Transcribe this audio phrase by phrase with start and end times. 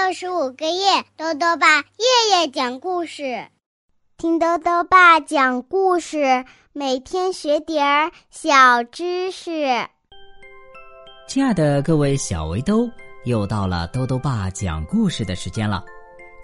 [0.00, 3.48] 六十五个夜，豆豆爸夜夜讲故事，
[4.16, 9.66] 听豆豆爸讲故事，每天学点儿小知识。
[11.26, 12.88] 亲爱的各位小围兜，
[13.24, 15.84] 又到了豆豆爸讲故事的时间了。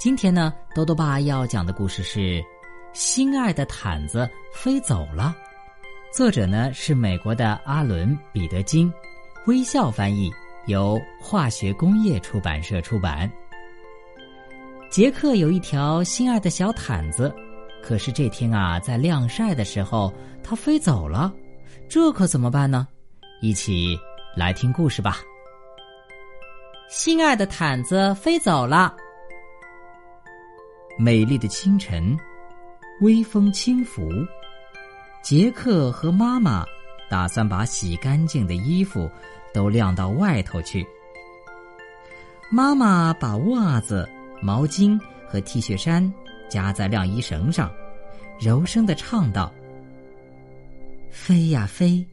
[0.00, 2.20] 今天呢，豆豆爸要讲的故事是
[2.92, 5.34] 《心爱的毯子飞走了》，
[6.16, 8.92] 作者呢是美国的阿伦·彼得金，
[9.46, 10.30] 微笑翻译。
[10.66, 13.30] 由化学工业出版社出版。
[14.94, 17.34] 杰克有一条心爱的小毯子，
[17.82, 21.34] 可是这天啊，在晾晒的时候，它飞走了，
[21.88, 22.86] 这可怎么办呢？
[23.40, 23.98] 一起
[24.36, 25.16] 来听故事吧。
[26.88, 28.94] 心爱的毯子飞走了。
[30.96, 32.16] 美丽的清晨，
[33.00, 34.08] 微风轻拂，
[35.24, 36.64] 杰克和妈妈
[37.10, 39.10] 打算把洗干净的衣服。
[39.52, 40.84] 都晾到外头去。
[42.50, 44.08] 妈妈把袜子、
[44.44, 46.12] 毛巾和 T 恤衫
[46.50, 47.72] 夹在晾衣绳上，
[48.38, 49.50] 柔声的唱道
[51.10, 52.06] ：“飞呀飞，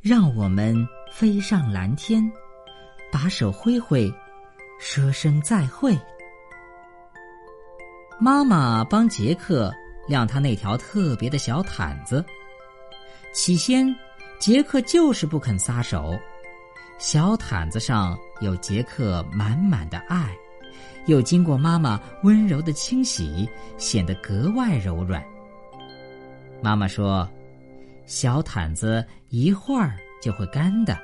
[0.00, 0.76] 让我们
[1.12, 2.28] 飞上蓝天，
[3.12, 4.12] 把手挥挥，
[4.80, 5.96] 说声再会。”
[8.18, 9.72] 妈妈帮杰克
[10.08, 12.24] 晾他那条特别的小毯子。
[13.32, 13.94] 起先，
[14.40, 16.18] 杰克就是不肯撒手。
[16.98, 20.36] 小毯子上有杰克满满的爱，
[21.06, 25.24] 又经过妈妈温柔的清洗，显得格外柔软。
[26.62, 27.28] 妈妈说
[28.06, 30.98] ：“小毯子一会儿就会干的。”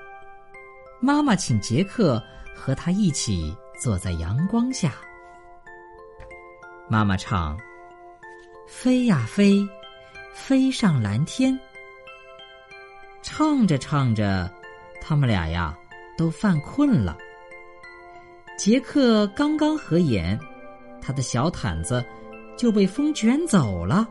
[1.01, 2.23] 妈妈请杰克
[2.55, 4.93] 和他一起坐在阳光下。
[6.89, 7.59] 妈妈唱
[8.69, 9.67] ：“飞呀飞，
[10.33, 11.59] 飞上蓝天。”
[13.23, 14.53] 唱着唱着，
[15.01, 15.77] 他们俩呀。
[16.17, 17.19] 都犯困了。
[18.57, 20.39] 杰克刚刚合眼，
[21.01, 22.05] 他的小毯子
[22.57, 24.07] 就被风卷走了。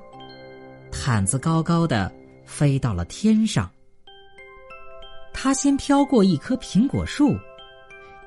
[0.92, 2.12] 毯子高高的
[2.46, 3.70] 飞到了天上。
[5.34, 7.36] 他先飘过一棵苹果树，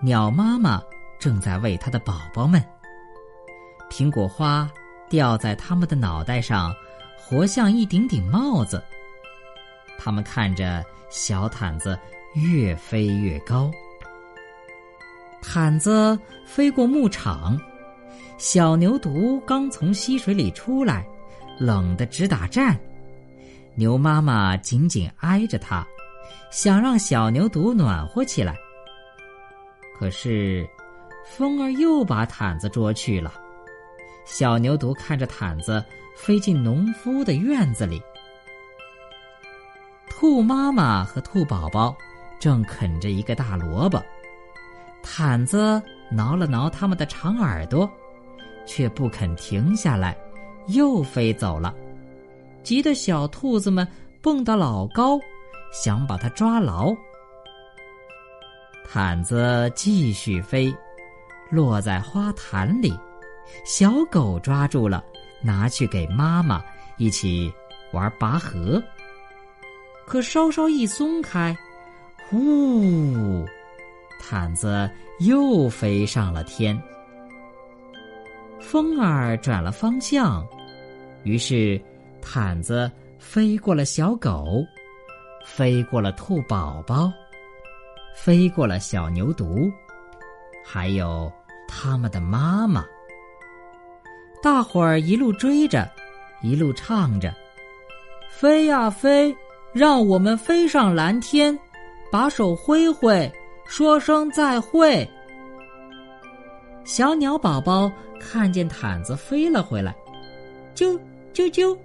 [0.00, 0.82] 鸟妈妈
[1.19, 2.62] 正在喂它的宝宝们。
[3.91, 4.69] 苹果花
[5.09, 6.75] 掉在他们的脑袋上，
[7.16, 8.83] 活像一顶顶帽子。
[9.98, 11.98] 他们看着小毯子。
[12.34, 13.71] 越飞越高，
[15.41, 17.58] 毯子飞过牧场，
[18.36, 21.06] 小牛犊刚从溪水里出来，
[21.58, 22.78] 冷得直打颤。
[23.74, 25.86] 牛妈妈紧紧挨着它，
[26.50, 28.56] 想让小牛犊暖和起来。
[29.98, 30.69] 可是，
[31.24, 33.32] 风儿又把毯子捉去了。
[34.24, 35.82] 小牛犊看着毯子
[36.16, 38.03] 飞进农夫的院子里，
[40.08, 41.97] 兔妈妈和兔宝宝。
[42.38, 43.98] 正啃着一个大萝卜，
[45.09, 45.81] 毯子
[46.11, 47.89] 挠了挠他们的长耳朵，
[48.67, 50.19] 却不肯停下来，
[50.67, 51.72] 又飞走了。
[52.65, 53.87] 急得小兔子们
[54.21, 55.16] 蹦得老高，
[55.72, 56.93] 想把它抓牢。
[58.84, 60.75] 毯子继续飞，
[61.50, 62.93] 落在花坛里，
[63.65, 65.03] 小狗抓住了，
[65.41, 66.61] 拿去给妈妈
[66.97, 67.50] 一起
[67.93, 68.83] 玩拔河。
[70.05, 71.56] 可稍稍一松开。
[72.28, 73.47] 呼，
[74.19, 74.91] 毯子
[75.21, 76.81] 又飞上了天。
[78.60, 80.47] 风儿转了方向，
[81.22, 81.81] 于是
[82.21, 84.65] 毯子飞过了小狗，
[85.44, 87.12] 飞过了兔宝宝，
[88.15, 89.71] 飞过了小牛犊，
[90.65, 91.31] 还有
[91.69, 92.84] 他们的妈妈。
[94.43, 95.88] 大伙儿一路追着，
[96.43, 97.33] 一路唱着
[98.31, 99.34] ：“飞呀飞，
[99.72, 101.56] 让我们飞上蓝天。”
[102.09, 103.31] 把手挥挥，
[103.69, 105.09] 说声再会。
[106.84, 107.91] 小鸟宝宝
[108.21, 109.94] 看见毯子飞了回来，
[110.75, 110.99] 啾
[111.34, 111.77] 啾啾，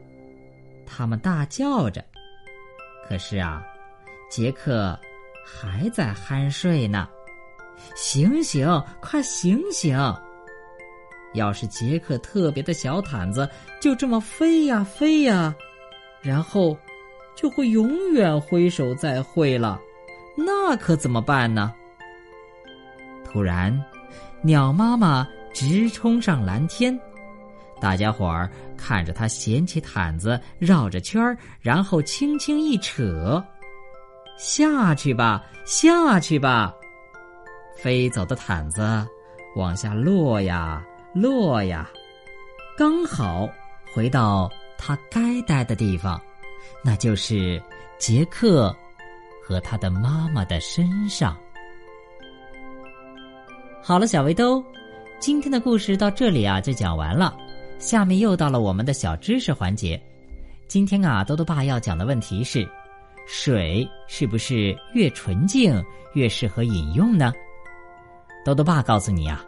[0.85, 2.03] 他们大叫着。
[3.07, 3.63] 可是啊，
[4.29, 4.97] 杰克
[5.45, 7.07] 还在酣睡呢。
[7.95, 8.67] 醒醒，
[9.01, 9.97] 快醒醒！
[11.33, 13.49] 要是杰克特别的小毯子
[13.81, 15.55] 就这么飞呀飞呀，
[16.21, 16.77] 然后
[17.35, 19.81] 就会永远挥手再会了。
[20.35, 21.73] 那可怎么办呢？
[23.25, 23.77] 突然，
[24.41, 26.97] 鸟妈妈直冲上蓝天，
[27.79, 33.43] 大家伙儿看着它掀起毯子绕着圈儿，然后轻轻一扯，
[34.37, 36.73] 下去吧，下去吧！
[37.77, 39.07] 飞走的毯子
[39.55, 40.83] 往下落呀
[41.13, 41.89] 落呀，
[42.77, 43.49] 刚好
[43.93, 46.19] 回到它该待的地方，
[46.83, 47.61] 那就是
[47.97, 48.75] 杰克。
[49.51, 51.37] 和他的妈妈的身上。
[53.83, 54.63] 好了，小围兜，
[55.19, 57.35] 今天的故事到这里啊就讲完了，
[57.77, 60.01] 下面又到了我们的小知识环节。
[60.69, 62.65] 今天啊，多多爸要讲的问题是：
[63.27, 65.83] 水是不是越纯净
[66.13, 67.33] 越适合饮用呢？
[68.45, 69.43] 多多爸告诉你啊，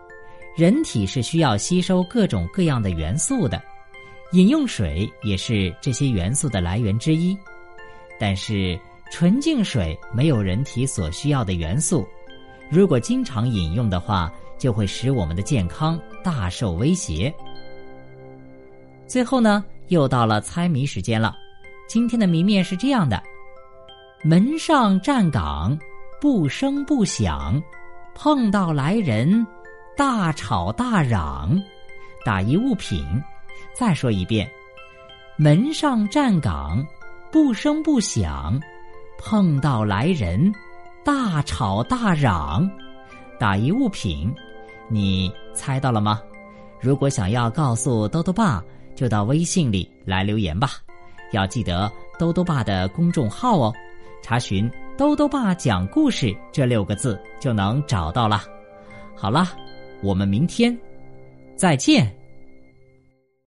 [0.58, 3.64] 人体是需要吸收各种各样的元素的，
[4.34, 7.38] 饮用水也是这些元素的来源之一。
[8.20, 8.80] 但是
[9.14, 12.04] 纯净水没有人体所需要的元素，
[12.68, 17.32] 如果经常饮用的话，就会使我们的健康大受威胁。
[19.06, 21.36] 最后呢，又到了猜谜时间了。
[21.88, 23.22] 今天的谜面是这样的：
[24.24, 25.78] 门上站岗，
[26.20, 27.62] 不声不响。
[28.16, 29.46] 碰到来人，
[29.96, 31.56] 大吵大嚷，
[32.26, 33.06] 打一物品。
[33.76, 34.50] 再说一遍，
[35.38, 36.84] 门上站岗，
[37.32, 38.60] 不声不响。
[39.26, 40.54] 碰到来人，
[41.04, 42.70] 大吵大嚷，
[43.40, 44.32] 打一物品。
[44.90, 46.22] 你猜到了吗？
[46.82, 48.62] 如果想要告诉兜兜爸，
[48.94, 50.72] 就到微信里来留言吧。
[51.32, 51.90] 要记得
[52.20, 53.74] 兜兜爸的公众号哦，
[54.22, 54.70] 查询。
[54.96, 58.44] 兜兜爸讲故事这六个字就能找到了。
[59.16, 59.48] 好了，
[60.04, 60.78] 我们明天
[61.56, 62.14] 再见。